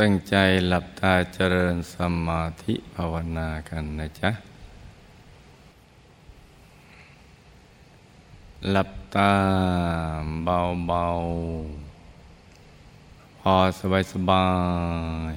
[0.00, 0.34] ตั้งใจ
[0.68, 1.96] หลับตาเจริญส
[2.26, 4.30] มาธิภาวนากันนะจ๊ะ
[8.70, 9.32] หลับตา
[10.44, 14.48] เบาๆ พอสบายสบา
[15.34, 15.36] ย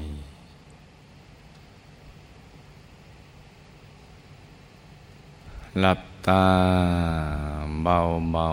[5.80, 6.46] หลับตา
[7.84, 8.50] เบา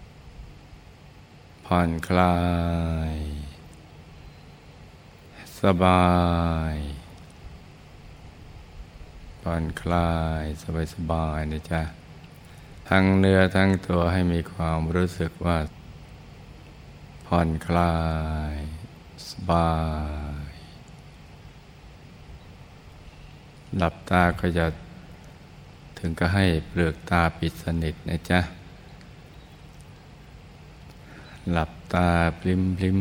[0.00, 2.34] ๆ ผ่อนคลา
[3.14, 3.33] ย
[5.64, 6.12] สบา
[6.72, 6.74] ย
[9.42, 11.82] ผ่อนคลายสบายสบายนะจ๊ะ
[12.88, 15.58] ทั้งเนื้อทั้งตัวให้มีความรู้สึกว่า
[17.26, 17.96] ผ่อนคลา
[18.52, 18.56] ย
[19.30, 19.74] สบา
[20.48, 20.50] ย
[23.76, 24.66] หลับตาก็จะ
[25.98, 28.40] ถึงก็ให้เปลือกตาปิดสนิทนะจ๊ะ
[31.52, 32.98] หลับตาพลิมพลิม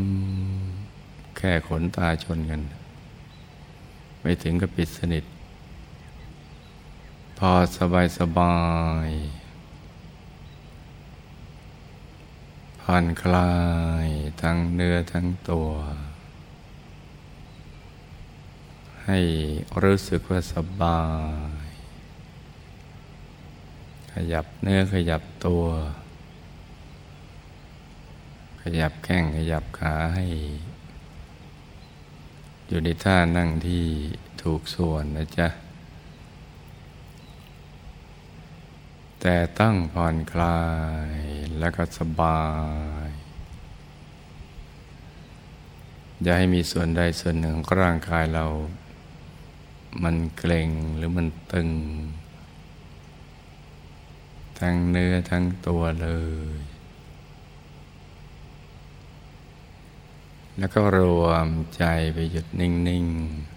[1.47, 2.61] ค่ขนตาชนกัน
[4.21, 5.23] ไม่ถึงกับปิดสนิท
[7.37, 8.57] พอสบายสบา
[9.07, 9.09] ย
[12.81, 13.53] ผ่อนคลา
[14.05, 14.07] ย
[14.41, 15.69] ทั้งเนื้อทั้งตัว
[19.05, 19.19] ให้
[19.83, 21.01] รู้สึกว่าสบา
[21.65, 21.67] ย
[24.13, 25.63] ขยับเนื้อขยับตัว
[28.61, 30.25] ขยับแข้งขยับขาให้
[32.73, 33.85] อยู่ในท่านั่งที่
[34.41, 35.47] ถูกส่วนนะจ๊ะ
[39.21, 40.61] แต่ต้องผ่อนคลา
[41.15, 41.17] ย
[41.59, 42.43] แล้วก็สบา
[43.07, 43.09] ย
[46.23, 48.45] อย่าให้มีส่วนใดส่วนหนึ่งของร่างกายเรา
[50.03, 51.69] มันเกร็งหรือมันตึง
[54.59, 56.09] ทั้งเนื้อทั้งตัวเล
[56.55, 56.72] ย
[60.59, 63.53] แล้วก็รวมใจไปหยุดนิ่งๆ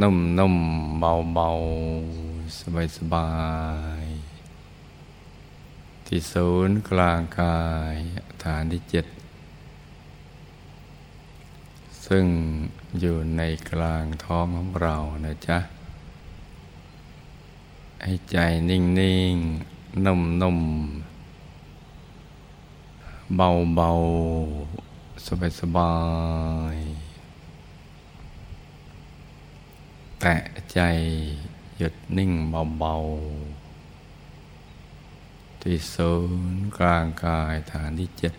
[0.00, 0.98] นุ่มๆ
[1.34, 3.30] เบาๆ สบา
[4.02, 7.60] ยๆ ที่ศูนย์กลางกา
[7.92, 7.94] ย
[8.42, 9.06] ฐานที่เจ็ด
[12.06, 12.26] ซึ่ง
[13.00, 15.58] อยู่ในกลางท้องของเรานะจ๊ะ
[18.02, 18.36] ให้ใจ
[18.70, 18.80] นิ่
[19.32, 21.14] งๆ นุ่มๆ
[23.36, 24.83] เบาๆ
[25.26, 25.94] สบายสบา
[26.74, 26.76] ย
[30.20, 30.34] แต่
[30.72, 30.80] ใจ
[31.78, 32.32] หยุดนิ่ง
[32.78, 36.12] เบาๆ ที่ศู
[36.52, 38.34] นย์กลางกายฐานที่เจ็ด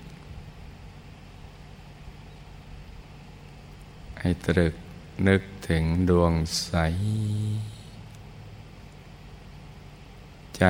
[4.19, 4.75] ให้ตรึก
[5.27, 6.73] นึกถึงดวงใส
[10.57, 10.63] ใจ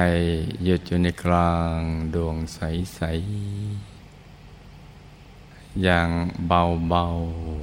[0.64, 1.80] หยุดอยู่ในกลาง
[2.16, 3.95] ดวงใสๆ
[5.84, 6.10] อย่าง
[6.48, 7.06] เบา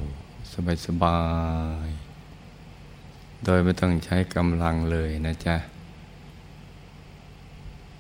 [0.03, 0.53] ๆ
[0.87, 1.19] สบา
[1.87, 5.57] ยๆ โดยไม่ต้องใช้กำลังเลยนะจ๊ะ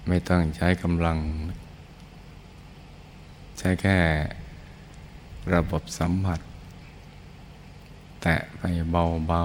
[0.08, 1.18] ไม่ต้องใช้กำลัง
[3.58, 3.98] ใช้แค่
[5.54, 6.40] ระบบสัมผัส
[8.22, 9.42] แตะไปเบา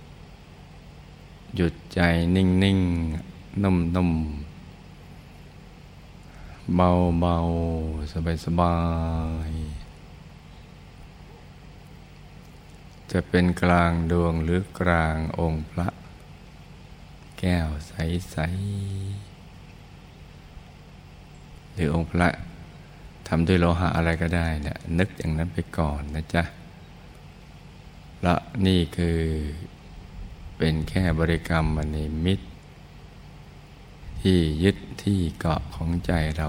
[0.00, 2.00] ๆ หยุดใจ
[2.36, 4.50] นิ่งๆ นุ่มๆ
[6.76, 8.12] เบาๆ
[8.44, 8.74] สบา
[9.48, 9.69] ยๆ
[13.12, 15.88] จะเป็นกลางดวงหรือกลางองค์พระ
[17.38, 18.36] แก้วใส
[19.60, 22.28] ๆ หรือองค์พระ
[23.26, 26.42] ทำด้วยโลหะอะไรก็ได้เนะนึกอย่างนั้นไปก่อนนะจ๊ะ
[28.26, 29.18] ละนี่คือ
[30.56, 32.46] เป็นแค่บริกรรมมณีมิตร
[34.20, 36.48] ที่ยึดที่เกาะของใจเรา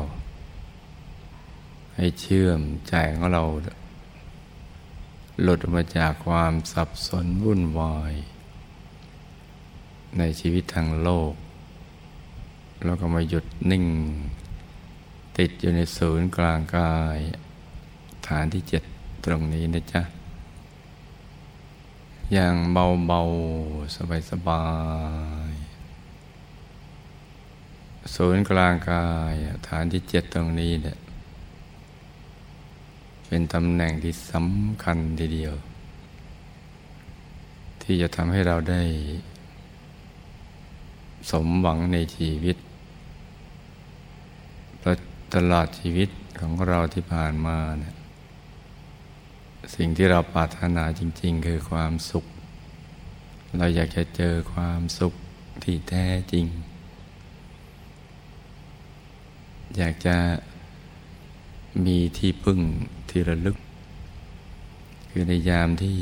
[1.95, 3.43] ให้เชื่อมใจของเรา
[5.41, 8.13] หลุดมาจากความสับสนวุ่นวาย
[10.17, 11.33] ในชีวิตทางโลก
[12.85, 13.85] แล้วก็มาหยุดนิ่ง
[15.37, 17.17] ติดอยู่ในศูนย์กลางกาย
[18.27, 18.83] ฐานที่เจ็ด
[19.25, 20.01] ตรงนี้นะจ๊ะ
[22.33, 23.21] อย่างเบา
[23.59, 23.95] ๆ
[24.31, 24.65] สบา
[25.49, 25.53] ย
[27.17, 29.33] ๆ ศูนย์กลางกาย
[29.67, 30.97] ฐานที่เจ็ดตรงนี้เนี่ย
[33.33, 35.55] เป็นตำแหน่งที่สำคัญทีเดียว
[37.81, 38.81] ที่จะทำให้เราได้
[41.31, 42.57] สมหวังในชีวิต
[45.33, 47.95] ตลอดชีวิตของเราที่ผ่านมาเนี่ย
[49.75, 52.25] สิ่งที่เราปรารถนาจริง ๆ คือความสุข
[53.57, 55.13] เราอยากจะเจอความสุข
[55.63, 56.45] ที่แท้จริง
[59.77, 60.17] อยากจะ
[61.85, 62.61] มีที่พึ่ง
[63.11, 63.57] ที่ระลึก
[65.09, 65.97] คือในยามที่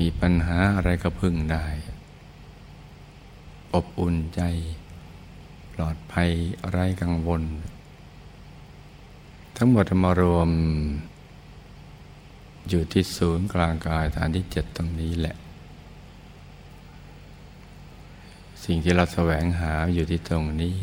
[0.00, 1.66] มีปัญหาอะไรก็พึ่งได้
[3.74, 4.42] อบอุ่นใจ
[5.74, 6.30] ปลอดภัย
[6.70, 7.42] ไร้กังวล
[9.56, 10.50] ทั้งหมดมารวม
[12.68, 15.36] อยู่ที่ศูนย์กลางกายฐานที่เจ็ดตรงนี้แหละ
[18.64, 20.74] สิ่งที่เราแสวงหาอยู่ที่ตรงนี้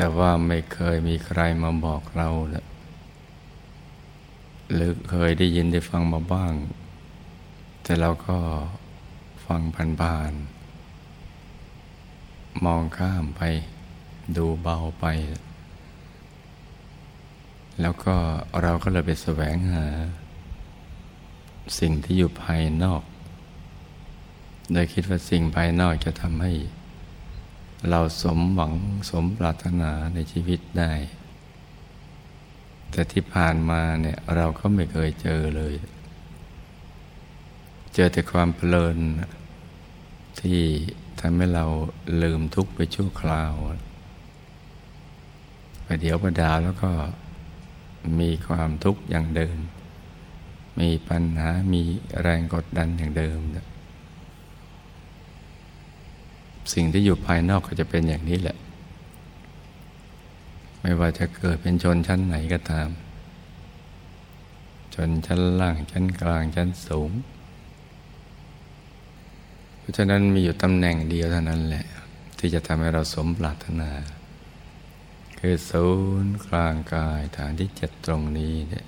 [0.00, 2.66] แต่ว่าไม่เคยมีใครมาบอกเราเลย
[4.72, 6.52] หรือเคยได้ยินได้ฟังมาบ้าง
[7.82, 8.36] แต่เราก็
[9.46, 9.60] ฟัง
[10.00, 13.42] ผ่านๆมองข้ามไป
[14.36, 15.06] ดูเบาไป
[17.80, 18.14] แล้วก็
[18.62, 19.86] เราก็เลยไปแสวงหา
[21.78, 23.02] สิ่งที่อยู่ภายนอก
[24.72, 26.52] โดยคิดว่าสิ่งภายนอกจะทำให้
[27.90, 28.74] เราสมหวัง
[29.10, 30.92] สมปรารถนาในชีวิตได้
[32.90, 35.74] แต่ที่ผ่านมาเนี่ยเราก็ไม่เคยเจอเลย
[37.94, 38.98] เจอแต่ความเพลิน
[40.40, 40.60] ที่
[41.20, 41.66] ทำให้เรา
[42.22, 43.52] ลืมทุกข์ไปชั่วคราว
[45.84, 46.92] ไปเดี๋ยวประดาแล้วก็
[48.20, 49.58] มีความทุกข์อย่างเดิม
[50.80, 51.82] มีปัญหามี
[52.22, 53.38] แรงกดดันอย่างเดิม
[56.72, 58.56] สิ่งที่อยู่ภายนอกก็จะเป็นอย่างนี้แหละ
[60.80, 62.88] ไม่ว่าจะเกิดเป็นชนชั้นไหนก็ตาม
[64.94, 67.10] ชนชั้นล่างชั้นกลางชั้นสูง
[69.78, 71.86] เพราะฉะนั้นมีอยู่ตำแหน่งเดียวเท่านั้นแหละ
[72.38, 73.90] ที่จะทำให้เราสมปรารถนา
[75.38, 75.86] คือศู
[76.24, 78.86] นย์กลางกายฐานที่เจ็ดตรงนี้เนี่ย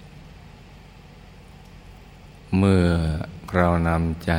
[2.56, 2.86] เมื่อ
[3.54, 4.32] เรานำใจ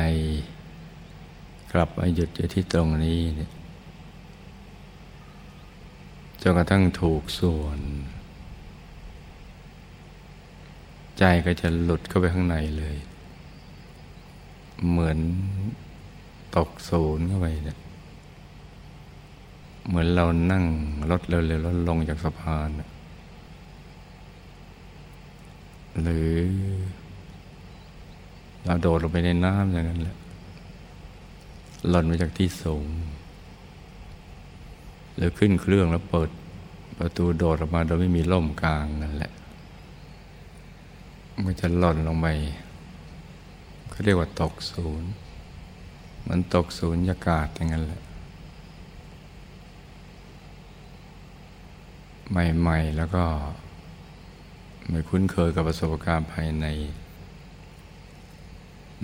[1.72, 3.50] กลับมาหยุดอยู่ที่ตรงนี้เนี่ย
[6.42, 7.78] จนกระทั่งถูกส่วน
[11.18, 12.96] ใจก็จะหลุดเข้าไปข้างในเลย
[14.88, 15.18] เหมือน
[16.56, 17.78] ตกศูนย์เข้าไปเนี่ย
[19.86, 20.64] เหมือนเรานั่ง
[21.10, 22.68] รถเร็วๆรถลงจากสะพาน
[26.02, 26.30] หรือ
[28.64, 30.16] เราโดดลงไปในน้ำอย่างนั้นแหละ
[31.88, 32.86] หล่นมาจากที่สูง
[35.16, 36.30] หรือขึ้นเครื่องแล้วเปิด
[36.98, 39.32] ประตูโดดออกมาโดยไม่มีล่มกลางนั่นแหละ
[41.44, 42.26] มันจะหล่นลงไป
[43.90, 45.10] เขาเรียกว่าตกศูนย์
[46.28, 48.02] มันตกศูนย์ยากาศอย่างนั้นแหละ
[52.30, 53.24] ใหม่ ๆ แล้วก็
[54.90, 56.66] ไม่คุ้นเคยกับประสบการณ์ภายใน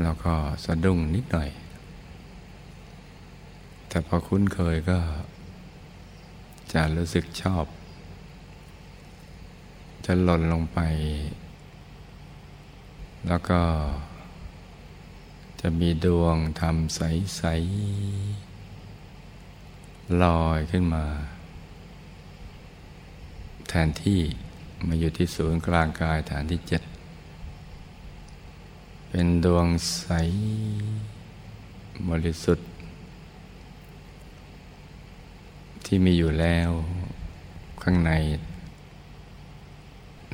[0.02, 0.32] แล้วก็
[0.64, 1.50] สะดุ้งนิดหน่อย
[3.88, 4.98] แต่พอคุ้นเคยก็
[6.72, 7.64] จะรู้สึกชอบ
[10.04, 10.78] จะหล่นลงไป
[13.26, 13.60] แล้วก็
[15.60, 17.42] จะมีดวงทำใส
[18.58, 21.04] ๆ ลอยขึ้นมา
[23.68, 24.20] แทนที่
[24.86, 26.82] มาอยู่ที่ศูนย์กลางกายฐานที่เจ็ด
[29.08, 30.06] เป็นดวงใส
[32.08, 32.67] บริสุทธิ์
[35.90, 36.70] ที่มีอยู่แล้ว
[37.82, 38.12] ข้างใน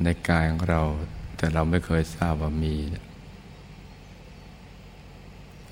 [0.03, 0.81] ในกายของเรา
[1.37, 2.75] แต่เราไม่เคยทราบว่ามี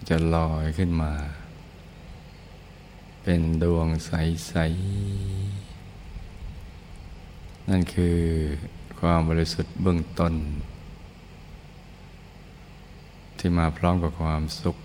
[0.10, 1.14] จะลอยขึ้นมา
[3.24, 4.54] เป็นดวงใส
[6.34, 8.18] ๆ นั่นคือ
[9.00, 10.34] ความบริสุทธิ์เบื้องต้น
[13.38, 14.78] ที่มาพร้อมกับความสุข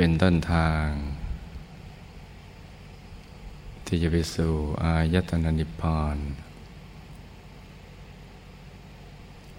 [0.00, 0.86] เป็นต้นทาง
[3.86, 4.52] ที่จะไปสู่
[4.82, 6.16] อายตนะนิพพาน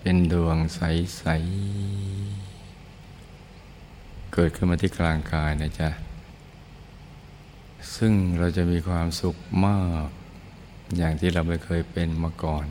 [0.01, 1.25] เป็นดวงใส
[2.60, 5.89] ๆ เกิดขึ้นมาที่กลางกายนะจ๊ะ
[7.96, 10.08] ซึ่งเราจะมีความสุขมาก
[10.98, 12.67] อย่างที่เราไม่เคยเป็นมาก่อน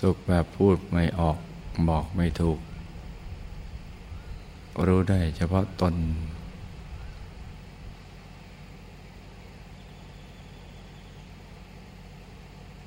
[0.00, 1.38] สุขแบบพูดไม่ออก
[1.88, 2.60] บอกไม่ถูก
[4.86, 5.94] รู้ได้เฉพาะตน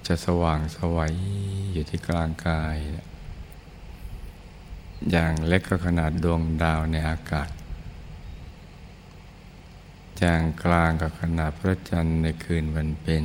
[0.07, 1.13] จะสว่างสวัย
[1.73, 2.75] อยู่ที่กลางกาย
[5.11, 7.49] อย่างเล็กก็ขนาดดวงดาวในอากาศ
[10.19, 13.23] อย่างกลางก็ขนาดพระจันทร์ในคืนวันเป็น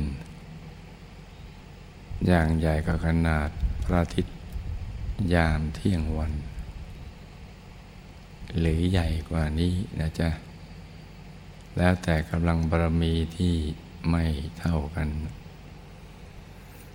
[2.27, 3.49] อย่างใหญ่ก็ขนาด
[3.83, 4.35] พระอาทิตย์
[5.33, 6.33] ยามเที่ยงวัน
[8.59, 10.29] หรือใหญ่กว่านี้นะจ๊ะ
[11.77, 13.55] แล้วแต่กำลังบารมีที่
[14.09, 14.23] ไม่
[14.59, 15.07] เท่ากัน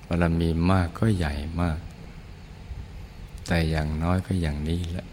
[0.06, 1.78] บารมีมากก็ใหญ่มาก
[3.46, 5.06] แต่อย่างน้อยก็อย่างนี้แหละ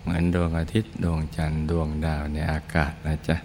[0.00, 3.36] เหมือนดวงอาทิตย์ดวงจันทร์ดวงดาวในอากาศนะจ๊ะ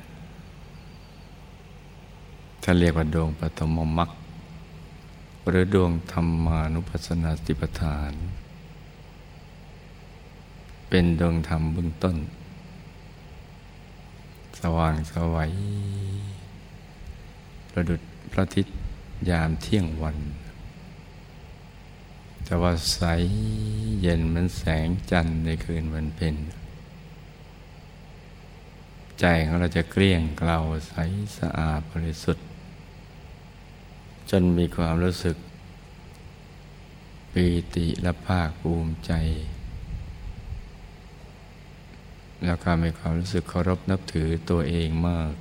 [2.63, 4.09] ถ้าเรียกว่าดวงปฐมมรรค
[5.47, 8.11] หรือดวงธรรมานุปัสสนาสติปัฏฐาน
[10.89, 12.17] เป็นดวงธรรมเบื้องต้น
[14.59, 15.51] สว่างสวัย
[17.71, 18.75] ประดุจพระอาทิตย์
[19.29, 20.17] ยามเที่ยงวัน
[22.45, 23.01] แต่ว่าใส
[24.01, 26.35] เย็นเหมือนแสงจันทร์ในคืนวันเพ็ญ
[29.19, 30.93] ใจของเราจะเกลี้ยงเกลาใส
[31.37, 32.45] สะอาดบริสุทธิ์
[34.29, 35.35] จนมีความรู้สึก
[37.31, 39.13] ปีติและภาคภูมิใจ
[42.45, 45.31] แล้วก็มีความรู้สึกเคารพนับถือตัวเองมาก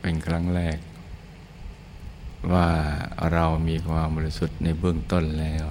[0.00, 0.78] เป็นครั้งแรก
[2.52, 2.68] ว่า
[3.32, 5.66] เรามีความบริสุทธิ์ในเบื้องต้นแล้ว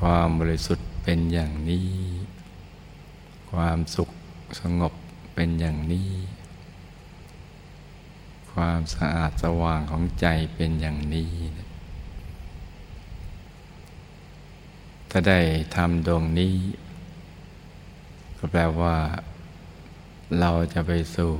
[0.00, 1.90] ความบริสุทธิ์เป็นอย่างนี้
[3.52, 4.10] ความสุข
[4.60, 4.92] สงบ
[5.34, 6.10] เป็นอย่างนี้
[8.52, 11.32] ความสะอาดสว่างของใจเป็นอย่างนี้
[15.10, 15.40] ถ้าได้
[15.76, 16.54] ทำดวงนี้
[18.44, 18.96] ก็แปลว่า
[20.40, 21.32] เราจะไปสู่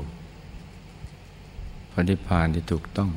[1.90, 3.10] พระนิพพานที่ถูกต้อง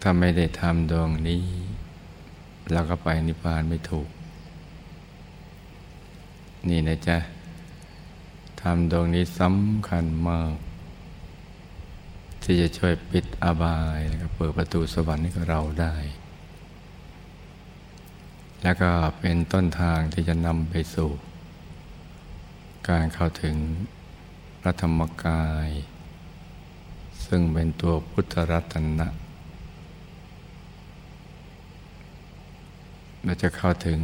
[0.00, 1.44] ถ้าไม่ได้ทำดวงนี้
[2.72, 4.08] เราก็ไปนิพพานไม่ถูก
[6.68, 7.18] นี่นะจ๊ะ
[8.62, 10.54] ทำตรงนี้สำคัญมาก
[12.42, 15.94] ที่จะช่วยปิดอบายแล้วก็เปิดประตูสวรรค์ให้กับเราได้
[18.66, 21.10] แล้วก็เป็นต้นทางที่จะนำไปสู่
[22.88, 23.56] การเข้าถึง
[24.60, 25.68] พระธรรมกาย
[27.26, 29.08] ซึ่งเป็นตัวพุทธรัตนะ
[33.24, 34.00] เราจะเข้าถึง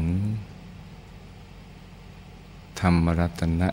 [2.80, 3.68] ธรรมรัตนะ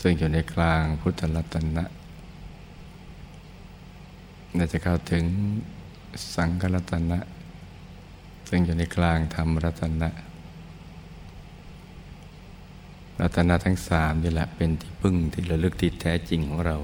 [0.00, 1.84] ซึ่งอยู่ในกลางพุทธรัตนะ
[4.56, 5.24] เราจะเข้าถึง
[6.34, 7.20] สังฆรัตนะ
[8.54, 10.10] ซึ่งอยู่ในกลางธรรมรัตนะ
[13.20, 16.76] รัตนะทั้งสามนี่แหละเป็นที่พึ่งที่ระลึกที่แท้จริงของเรา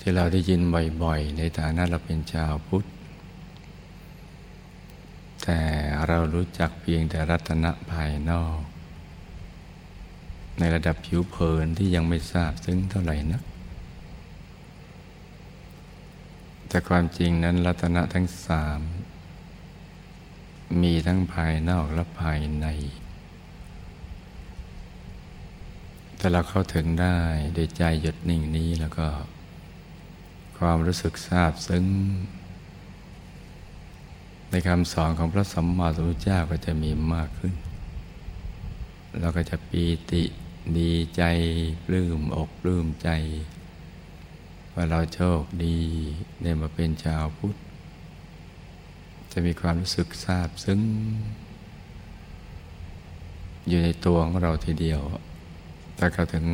[0.00, 0.60] ที่เราได้ยิน
[1.02, 2.84] บ่อยๆ ในฐานะเราเป็นชาวพุทธ
[5.42, 5.60] แต่
[6.08, 8.58] เรารู้จักเพียงแต่รัตนะภายนอก
[10.58, 13.42] ในระดับผิวเผินที่ยังไม่ทราบซึ้งเท่าไหร่นัก
[16.68, 18.82] แต่ความจริงนั้นรัตนะทั้งสาม
[20.82, 22.66] มีทั้งภายนอกและภายใน
[26.16, 27.18] แต่เราเข้าถึงได้
[27.54, 29.06] โดยใจหยุดนิ่งนี้แล้วก็
[30.58, 31.84] ความรู้สึกทราบซึ้ง
[34.50, 37.54] ในคำสอนของพระสัมมาสัมพุทธเจ้าก็จะมีมากขึ้น
[39.20, 40.24] เราก็จะปีติ
[40.78, 41.22] ดีใจ
[41.84, 43.08] ปลื้มอกปลื้มใจ
[44.74, 45.78] ว่าเราโชคดี
[46.42, 47.56] ได้มาเป็นชาวพุทธ
[49.36, 50.80] จะมีความรู้สึกซาบซึ้ง
[53.68, 55.00] อยู่ในตัวของเราทีเดียว
[55.98, 56.44] ถ้าเข้าถึง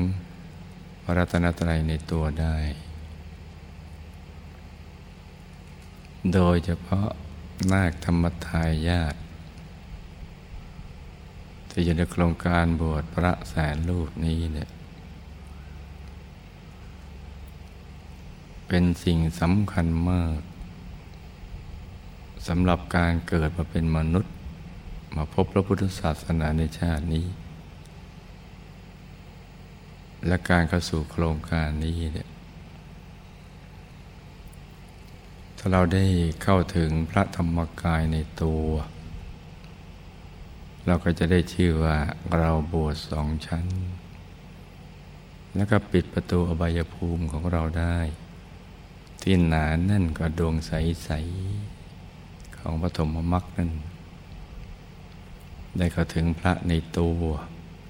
[1.03, 2.57] พระรัตนตรัยในตัวได้
[6.35, 7.09] โดยเฉพาะ
[7.73, 9.15] นาคธรรมทายาท
[11.71, 14.71] ที่อยู่ในโครงการบวชพระแสนรูปนี้เนี่ย
[18.69, 20.41] เป็นสิ่งสำคัญมาก
[22.47, 24.33] สำหรับการเกิดมาเป็นมนุษย์
[25.17, 27.27] มาพบพระพุทธศาสนาในชาตินี้
[30.27, 32.29] และการเข้าสู่โครงการนี้เนี่ย
[35.59, 36.07] ถ้าเราได้
[36.43, 38.67] เข้าถึงพระธรรมกายในตัว
[40.87, 41.99] เราก็จะได้ชื่อว่า
[42.39, 43.67] เราบวชสองชั้น
[45.57, 47.99] แล้วก็ปิดประตูอบายภูมิของเราได้
[49.23, 51.70] ที่หนาแน่นกว่าดวงใสๆ
[52.61, 53.71] ของปฐมมรรคนั่น
[55.79, 57.21] ได้เข้าถึงพระในตัว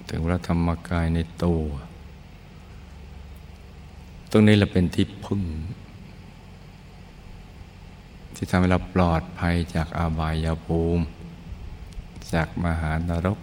[0.09, 1.63] ถึงพระธรรมกายในตัว
[4.31, 5.43] ตรงนี้เราเป็นที่พึ่ง
[8.35, 11.03] ที่ทำให้เราปลอดภัยจากอาบายาภูมิ
[12.33, 13.39] จากมหานรก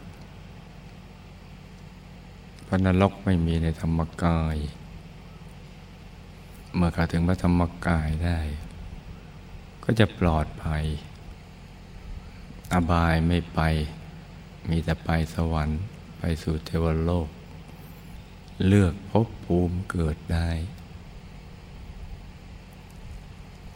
[2.67, 4.57] พระนรกไม่มีในธรรมกาย
[6.77, 8.39] เมื่อเข้าถึงพระธรรมกายได้
[9.85, 10.85] ก็จะปลอดภัย
[12.73, 13.61] อบายไม่ไป
[14.69, 15.81] มีแต่ไปสวรรค์
[16.19, 17.29] ไปสู่เทวโลก
[18.67, 20.49] เลือกพบภูมิเกิดได้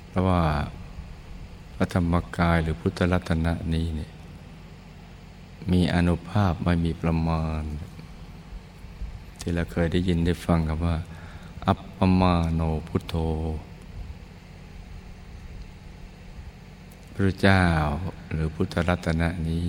[0.09, 0.43] เพราะว่า
[1.75, 4.13] พระธรรมกายหรือพุทธรัตนะนี้เนี่ย
[5.73, 7.63] มีอนุภาพไม่มีประมาณ
[9.41, 10.97] ที่เราเคยได้ยินได้ฟังกันว่า
[11.67, 13.15] อัปปมาโนพุทโธ
[17.17, 17.65] พระเจ้า
[18.31, 19.69] หรือพุทธรัตนะนี้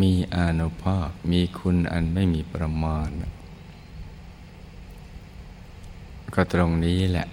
[0.00, 3.08] มีอนุภาพมีคุณอันไม่มีประมาณ
[6.34, 7.26] ก็ตรงนี้แหละ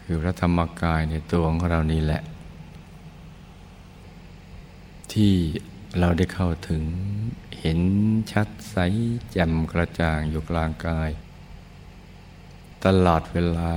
[0.00, 2.22] คือพระธรรมกายในตัวของเรานี่แหละ
[5.12, 5.34] ที่
[5.98, 6.82] เราได้เข้าถึง
[7.60, 7.80] เห็น
[8.32, 8.76] ชัดใส
[9.32, 11.10] แจ่มกระจ่างอยู่กลางกาย
[12.84, 13.72] ตลอดเวลา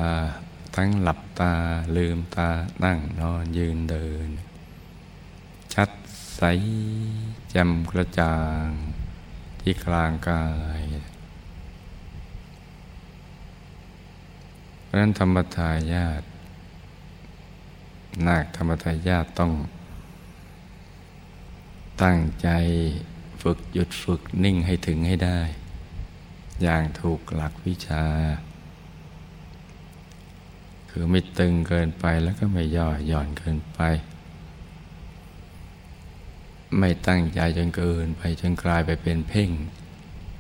[0.75, 1.55] ทั้งหลับ ตา
[1.95, 2.49] ลืมตา
[2.83, 4.29] นั่งนอนยืนเดิน
[5.73, 5.89] ชัด
[6.35, 6.41] ใส
[7.49, 8.65] แจ่มกระจ่าง
[9.61, 10.45] ที่กลางกา
[10.79, 10.81] ย
[14.83, 16.23] เพราะนั้นธรรมทายาท
[18.27, 19.51] นาคธรรมทายาทต้อง
[22.03, 22.49] ตั้งใจ
[23.41, 25.39] ฝึกหยุดฝึกนิ่งให้ถึงให้ได้
[26.61, 28.05] อย่างถูกหลักวิชา
[30.93, 33.79] คือไม่ตึงเกินไปแล้วก็ไม่ย่อหย่อนเกินไป
[36.79, 39.49] ไม่ตั้งใจจนเกินไปจนกลายไปเป็นเพ่ง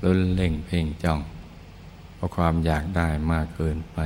[0.03, 1.21] ลุ้นเล่งเพ่งจ้อง
[2.15, 3.97] เพราะความอยากได้มากเกินไป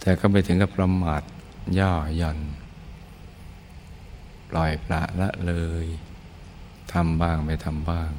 [0.00, 1.22] แต่ก็ไปถึงกับประมาท
[1.78, 2.38] ย่อหย่อน
[4.50, 5.54] ปล่อยปละละเล
[5.84, 5.86] ย
[6.92, 8.10] ทำบ้างไม่ทำบ้าง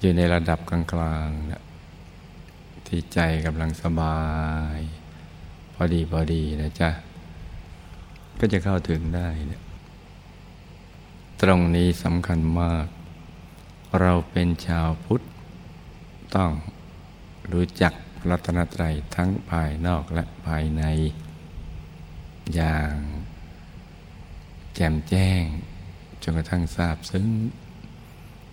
[0.00, 1.62] อยู่ในระดับกลางๆนะ
[2.90, 4.20] ที่ใจกำลังสบา
[4.76, 4.78] ย
[5.74, 6.90] พอดีพอดีนะจ๊ะ
[8.38, 9.62] ก็จะเข้าถึงได้เนี่ย
[11.42, 12.86] ตรงนี้สำคัญมาก
[14.00, 15.22] เราเป็นชาวพุทธ
[16.36, 16.50] ต้อง
[17.52, 17.92] รู้จัก
[18.30, 20.82] รัตนตรัยทั้งภายนอกและภายใน
[22.54, 22.94] อย่าง
[24.74, 25.42] แจ่มแจ้ง
[26.22, 27.26] จนกระทั่งทราบซึ้ง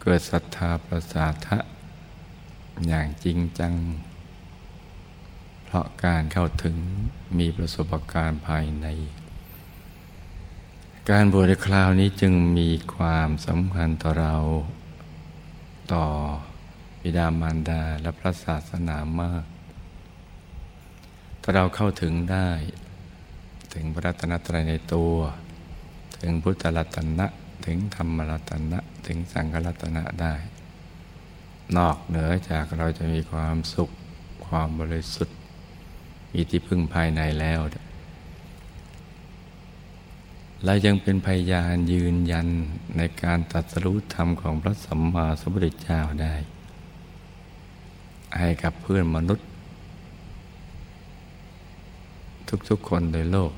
[0.02, 1.58] เกิดศรัทธาประสาทะ
[2.88, 3.73] อย่างจริงจัง
[5.69, 6.75] เพราะการเข้าถึง
[7.38, 8.88] มีประสบการณ์ภายใน
[11.10, 14.36] การบวชในคราวนี้จึงมีความสำคัญต่อเรา
[15.93, 16.06] ต่อ
[17.01, 19.43] บิดามารดาและพระศาสนามาก
[21.41, 22.49] ถ้าเราเข้าถึงได้
[23.73, 25.15] ถึงพระรัตนตรัยในตัว
[26.21, 27.27] ถึงพุทธรัตนะ
[27.65, 30.34] ถึงธรรมรัตนะ ถึงสังฆรัตนะได้
[31.77, 33.89] นอกเหนือจากเราจะมีความสุข
[34.47, 35.38] ความบริสุทธิ์
[36.39, 37.60] มีที่พึ่งภายในแล้ว
[40.63, 42.47] และยังเป็นพยานยืนยัน
[42.97, 46.36] ในการตัดสรู้ธรรมของพระสัมมาสัมพุทธเจ้าได้
[48.39, 49.47] ให้กับเพื่อนมนุษย์
[52.69, 53.52] ทุกๆคนในโลก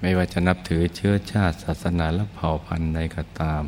[0.00, 3.62] ไม่ว่าจะนับถือเชื้อชาติศาสนาและเผ่าพันธุ์ใดก็ตาม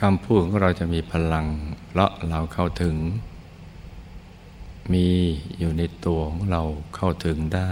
[0.00, 1.46] คำพูดของเราจะมีพลัง
[1.88, 2.96] เพราะเราเข้าถึง
[4.92, 5.06] มี
[5.58, 6.62] อยู่ในตัวของเรา
[6.96, 7.70] เข้าถึงได้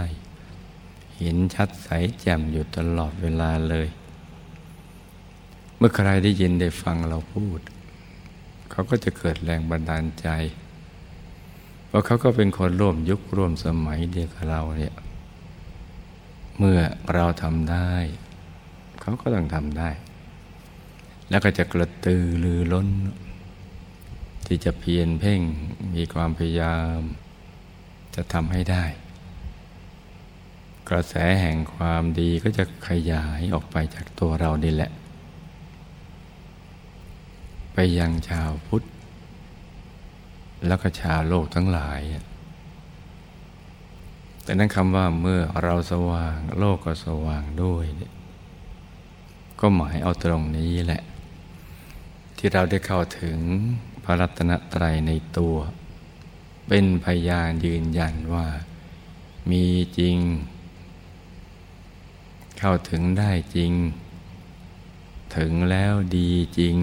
[1.17, 3.87] เห็นชัดใสแจ่มอยู่ตลอดเวลาเลย
[5.77, 7.59] เมื่อใครได้ยินได้ฟังเราพูด
[8.71, 10.27] เขาก็จะเกิดแรงบันดาลใจ
[11.87, 14.95] เพราะเขาก็เป็นคนร่วมยุคร่วมสมัยเดียวกับเราเนี่ย
[16.57, 16.79] เมื่อ
[17.13, 17.91] เราทำได้
[19.01, 19.89] เขาก็ต้องทำได้
[21.29, 22.87] แล้วก็จะกระตือรือร้น
[24.47, 25.41] ที่จะเพียรเพ่ง
[25.95, 26.99] มีความพยายาม
[28.15, 28.85] จะทำให้ได้
[30.89, 34.91] กระแสแห่งความดีก็จะขยายออกไปจากตัวเรานี่แหละ
[37.73, 38.83] ไปยังชาวพุทธ
[40.67, 42.01] แล้วก็ชาวโลกทั้งหลาย
[44.43, 47.85] แต่นั้นคำว่าเมื่อเราสว่างโลกก็สว่างด้วย
[49.59, 51.01] ก็หมายเอาตรงนี้แหละ
[52.37, 53.37] ที่เราได้เข้าถึง
[54.05, 55.55] พระรัตนตรัยในตัว
[56.67, 58.47] เป็นพยานยืนยันว่า
[59.51, 59.65] มี
[59.97, 60.17] จริง
[62.59, 63.73] เข้าถึงได้จริง
[65.35, 66.77] ถึงแล้วดีจริง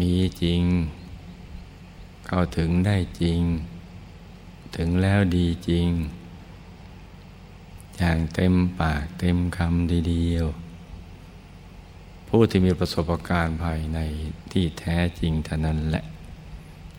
[0.00, 0.62] มีจริง
[2.26, 3.40] เข้าถึงได้จริง
[4.76, 5.88] ถึงแล้วดีจริง
[7.98, 10.46] อย่างเต็มปากเต็มคำดีเดียว
[12.32, 13.98] ผู้ที่มีประสบการณ์ภายใน
[14.52, 16.04] ที่แท้จริงเท่านั้นแหละ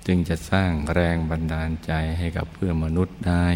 [0.08, 3.48] จึงจะสร้างแรงบันดาลใจให้กับเพื่อนมนุษย์ได้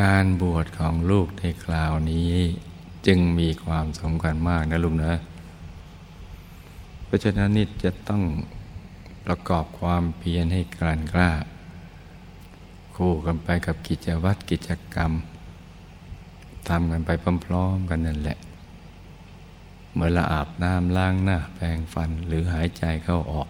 [0.00, 2.34] การบวชของลูกในคราวนี้
[3.06, 5.14] จึงมีความสำคัญมากนะลุงนะ
[7.04, 8.22] เพราะฉะนั้นนี่จะต้อง
[9.24, 11.30] ประกอบความเพียรให้กลั่นกล้า
[12.96, 15.12] คู่กันไปกับกิจวัตรกิจกรรม
[16.68, 17.10] ทำกันไป
[17.46, 18.38] พร้อมๆกันนั่นแหละ
[19.96, 23.48] เมื่อละอาบน้ำล้างหน้าแปรงฟันหรือหายใจเข้าออก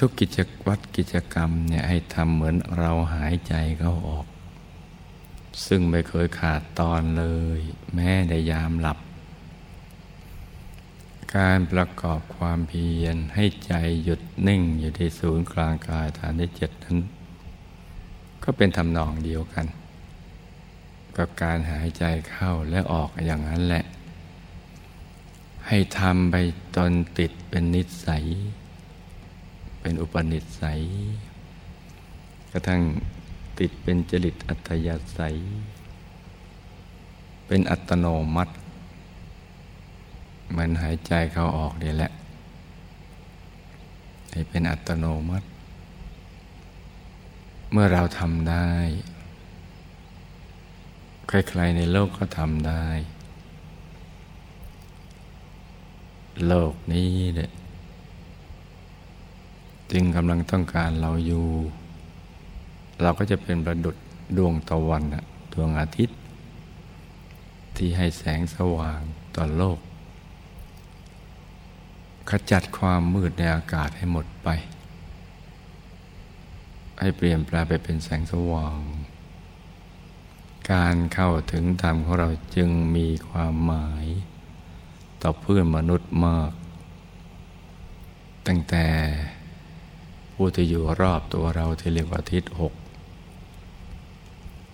[0.00, 4.26] ทุกๆกิจวัตรกิจกรรมเนี่ยให้ทำเหมือนเราหายใจเข้าออก
[5.66, 7.24] ซึ่งไม่เคยขาดตอนเล
[7.58, 7.60] ย
[7.94, 8.98] แม้ในยามหลับ
[11.36, 13.72] การประกอบความเพียรให้ใจ
[14.04, 16.98] หยุดนิ่งอยู่ที่ศูนย์กลางกายฐานที่เจ็ดนั้น
[18.44, 19.66] ก็เป็นทำนองเดียวกัน
[21.18, 23.84] กับการหายใจเข้าและออกอย่างนั้นแหละ
[25.66, 26.36] ให้ทำไป
[26.76, 28.24] จนติดเป็นนิสัย
[29.80, 30.80] เป็นอุปนิสัย
[32.52, 32.82] กระทั่ง
[33.58, 35.36] ติดเป็นจริตอัตยาศัย
[37.46, 38.54] เป็นอัตโนมัติ
[40.56, 42.12] มันหายใจเข้าออกเดียแหละ
[44.32, 45.46] ให้เป็นอัตโนมัติ
[47.72, 48.68] เมื่อเราทำได้
[51.28, 52.84] ใครๆในโลกก็ทำได้
[56.46, 57.50] โลกนี้เนี่ย
[59.92, 61.46] จึงกำลังต้องการเราอยู่
[63.02, 63.96] เราก็จะเป็นประดุด
[64.36, 65.02] ดวงตะวัน
[65.52, 66.18] ดวงอาทิตย์
[67.76, 69.00] ที่ให้แสงสว่าง
[69.36, 69.78] ต่อโลก
[72.30, 74.48] ขจัดความมืดในอากาศให้หมดไป
[76.98, 78.80] ให้เปลี่ยนแปลงไปเป็นแสงสว่าง
[80.70, 84.06] การเข้าถึงธรรมของเราจึงมีความหมาย
[85.22, 86.52] ต่อเพื่อนมนุษย์มาก
[88.46, 88.86] ตั้งแต่
[90.34, 92.72] ผู้ที่อยู่รอบตัวเราที่เรียกว่าทิศหก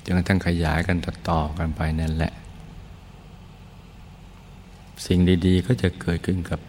[0.05, 2.33] จนกระทั่งขยายกันต่อๆกันไปนั่นแหละ
[5.07, 6.61] สิ่งดีๆก็จะเกิดขึ้นกับ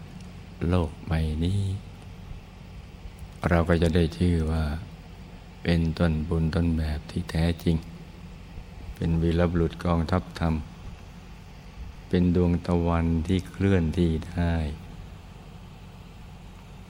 [0.68, 1.12] โลกใบ
[1.44, 1.60] นี้
[3.48, 4.64] เราก็จะได้ชื่อว่า
[5.62, 7.76] เป็นต้นบุญต้นแบบที่แท้จริง
[9.02, 10.54] เป็นวีรบุรุษกองทัพธรรม
[12.08, 14.54] เป็นดวงตะวันที่เคลื่อนที่ได้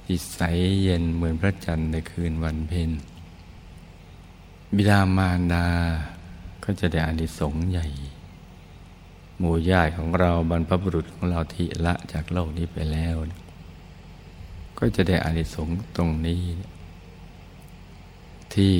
[0.05, 0.40] ที่ใส
[0.83, 2.90] เย็นเหมือนพระจันทร์ในคืนวันเพ็ญ
[4.75, 5.66] บิดามารดา
[6.64, 7.87] ก็จะได้อานิสงส์ใหญ่
[9.38, 13.14] หมู่ญาติของเราบรรพบุรุษของเราที่ละจากโลกนี้ไปแล้ว
[14.79, 16.42] ก็จะได้อานิสงส์ตรงนี้
[18.55, 18.75] ที่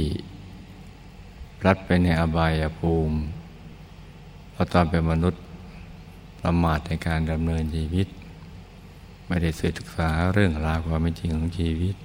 [1.61, 3.19] พลัดไปในอบายภูมิ
[4.53, 5.43] เพราะตอนเป็นมนุษย์
[6.41, 8.09] ประมาทในการดำเนินชีวิต
[9.27, 11.97] ไม่ได้ศึกษาเรื่องราวความเป็นจริงของชีวิต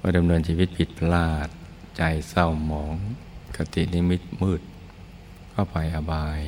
[0.00, 1.48] ว่าดำเนินชีวิตผิดพลาด
[1.96, 2.94] ใจเศร้าหมอง
[3.56, 4.62] กตินิมิตมืด
[5.52, 6.40] ก็ไปอบาย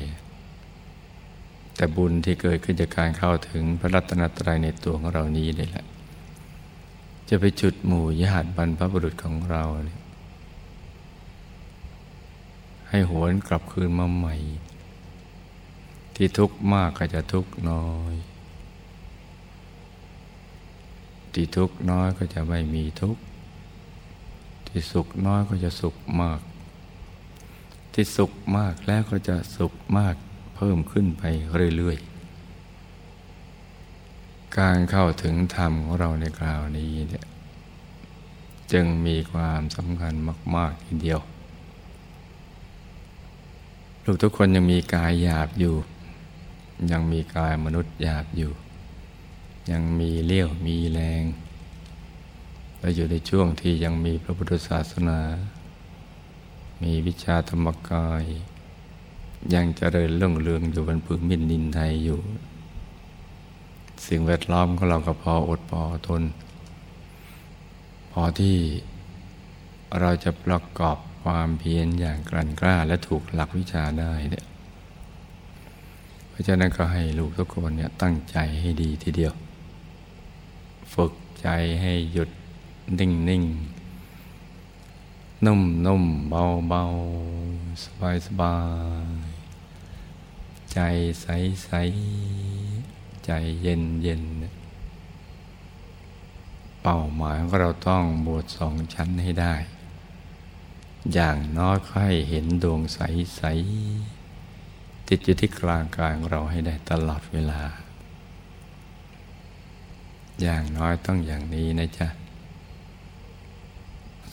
[1.75, 5.85] แต่บุญที่เกิดขึ้นจากการเข้าถึงพระรัตนตรัยในตัวของเรานี้เลยแหละ
[7.29, 9.99] จะไปจุดหมู่ญาติบรรพบุรุษของเราเนี่ย
[12.95, 14.35] ให้หวนกลับคืนมาใหม่
[16.15, 18.13] ที่ทุกข์มากก็จะทุกข์น้อย
[21.33, 23.21] ที่ทุกข์น้อยก็จะไม่มีทุกข์
[24.67, 26.39] ที่สุขน้อยก็จะสุขมาก
[27.93, 30.15] ที่สุขมากแล้วก็จะสุขมาก
[30.55, 31.23] เพิ่มขึ้นไป
[31.75, 37.25] เรื่อยๆ การเข้าถึงธรรมของเราในคราวนี้เนี่ย
[38.71, 40.13] จึงมีความสำคัญ
[40.55, 41.21] มาก ๆ ทีเดียว
[44.07, 45.75] ลูกทุกคนยังมีกายหยาบอยู่
[46.91, 48.51] ยังมีกายมนุษย์หยาบอยู่
[49.71, 51.23] ยังมีเลี้ยวมีแรง
[52.79, 55.19] เราอยู่ในช่วงที่ยังมีพระพุทธศาสนา
[56.83, 58.23] มีวิชาธรรมกาย
[59.53, 62.19] ยังเจริญเรื่องเรืองอยู่บนพื้นมินดินไทยอยู่
[64.07, 66.23] สิ่งแวดล้อมของเราก็พออดพอทน
[68.11, 68.57] พอที่
[69.99, 74.45] เราจะประกอบ ความเพียรอย่างกลั่นกล้าและถูกหลักวิชาได้เนี่ย
[76.29, 79.33] เพราะฉะนั้นก็ให้ลูกทุกคนเนี่ยตั้งใจให้ดีทีเดียว
[80.93, 81.49] ฝึกใจ
[81.81, 82.29] ให้หยุด
[82.99, 83.43] นิ่งนิ่ง
[85.45, 86.83] นุ่มนุ่มเบาเบา
[87.83, 88.57] สบายสบา
[89.05, 89.07] ย
[90.73, 90.79] ใจ
[91.21, 91.27] ใส
[91.63, 91.71] ใส
[93.25, 94.23] ใจเย็นเย็น
[96.83, 99.55] เป้าหมายของเราต้องบวชสองชั้นให้ได้
[101.13, 103.41] อย่างน้อยก็ให้เห็นดวงใส
[104.25, 107.61] ๆ ติดอยู่ที่กลางกายของเราให้ได้ตลอดเวลา
[110.41, 112.07] อย่างน้อยต้องอย่างนี้นะจ๊ะ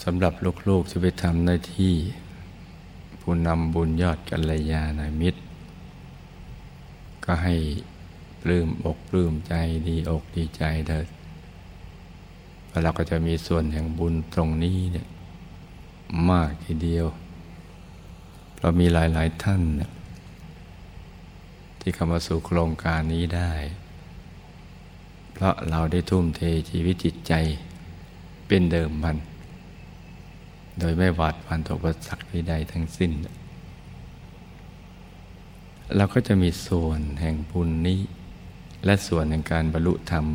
[0.03, 0.35] สำหรับ
[0.69, 1.95] ลูกๆจะไปทำหน้าที่
[3.21, 5.41] ผู้นำบุญยอดกัลยาณมิตร
[7.25, 7.55] ก็ให้
[8.43, 9.55] ปลื้มอกปลื้มใจ
[9.89, 11.07] ดีอกดีใจเถิด
[12.83, 15.07] เราก็จะมีส่วนแห่งบุญตรงนี้เนี่ย
[16.31, 17.07] มากทีเดียว
[18.61, 19.91] เรามีหลาย ๆ ท่านเนี่ย
[21.81, 23.53] ที่เข้ามาสู่โครงการนี้ได้
[25.33, 27.33] เพราะเราได้ทุ่มเทชีวิตจิตใจ
[28.47, 29.17] เป็นเดิมมัน
[30.79, 33.13] โดยไม่หวาดหวั่นต่อประสักใดทั้งสิ้น
[35.97, 38.01] เราก็จะมีส่วนแห่งบุญนี้
[38.85, 40.27] และส่วนแห่งการบรรลุธรรม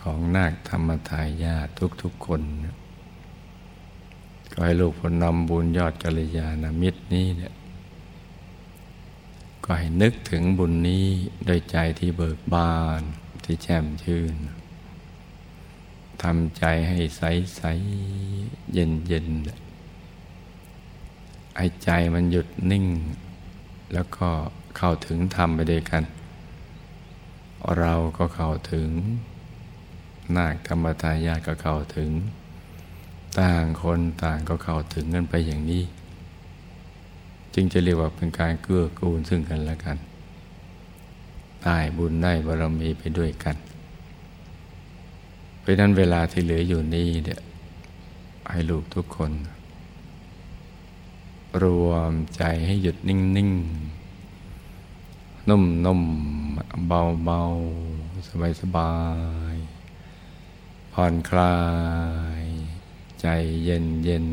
[0.00, 1.66] ของนาคธรรมทายาท
[2.02, 2.40] ทุกๆคน
[4.52, 7.54] ก็ให้ลูกผลนำบุญยอดกัลยาณมิตรนี้เนี่ย
[9.64, 11.06] ก็ให้นึกถึงบุญนี้
[11.44, 13.00] โดยใจที่เบิกบาน
[13.44, 14.34] ที่แจ่มชื่น
[16.22, 17.22] ทำใจให้ใส
[17.56, 17.62] ใส
[18.72, 19.26] เย็นเย็น
[21.56, 22.86] ให้ใจมันหยุดนิ่ง
[23.92, 24.28] แล้วก็
[24.76, 26.04] เข้าถึงธรรมไปด้วยกัน
[27.78, 28.90] เราก็เข้าถึง
[30.36, 32.10] นาคธรรมทายาทก็เข้าถึง
[33.40, 35.82] ต่างคนต่างก็เข้าถึงกันไปอย่างนี้
[37.54, 39.98] จึงจะเรียกว่าเป็นการเกื้อกูลซึ่งกันและกัน
[41.62, 43.56] ได้บุญได้บารมีไปด้วยกัน
[45.60, 47.40] เพราะนั้นเวลาที่เหลืออยู่นี้เนี่ย
[48.50, 49.32] ให้ลูกทุกคน
[51.62, 53.50] รวมใจให้หยุดนิ่งนิ่ง
[55.48, 56.02] นุ่มนุ่ม
[56.88, 57.40] เบาเบา
[58.28, 58.92] สบายสบา
[59.54, 59.56] ย
[60.92, 61.56] ผ่อนคลา
[62.33, 62.33] ย
[63.26, 63.34] ใจ
[63.64, 64.26] เย็นเย็น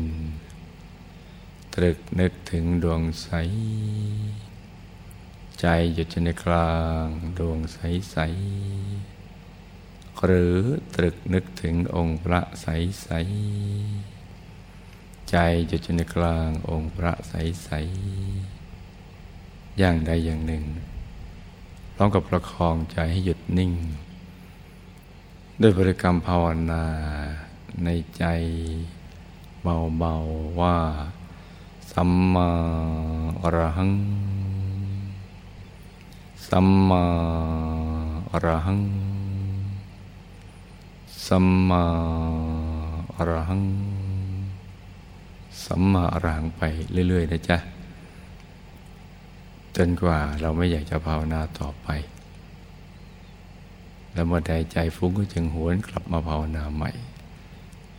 [1.74, 3.28] ตรึกนึกถึงดวงใส
[5.60, 6.74] ใจหยุดในกลา
[7.04, 7.06] ง
[7.38, 7.78] ดวงใส
[8.10, 8.16] ใส
[10.24, 10.58] หรือ
[10.94, 12.66] ตรึกนึกถึงองค์พระใส
[13.02, 13.08] ใส
[15.30, 15.36] ใจ
[15.70, 17.70] จุดในกลางองค์พระใสใส
[19.78, 20.64] อย่างใดอย่างหนึ่ง
[21.94, 23.72] พร้อมกับประคองใจให้หยุดนิ่ง
[25.60, 26.84] ด้วยบริกรรมภาวนา
[27.84, 28.24] ในใจ
[29.62, 30.76] เบาๆว่า
[31.92, 32.48] สัมมา
[33.42, 33.92] อรหัง
[36.48, 37.04] สัมมา
[38.32, 38.80] อรหัง
[41.26, 41.84] สัมมา
[43.16, 43.62] อรหัง
[45.64, 46.62] สัมมาอรหังไป
[47.08, 47.58] เรื่อย ๆ นะจ๊ะ
[49.76, 51.88] จนกว่าเราไม่อยากจะภาวนาต่อไป
[54.12, 56.90] แล้วเมื่อใดใจฟุ้งก็จึงหวนกลับมาภาวนาใหม่